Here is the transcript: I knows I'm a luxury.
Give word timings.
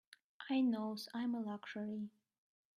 I 0.49 0.61
knows 0.61 1.07
I'm 1.13 1.35
a 1.35 1.41
luxury. 1.41 2.09